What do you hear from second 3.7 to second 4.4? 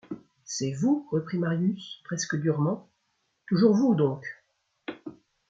vous donc!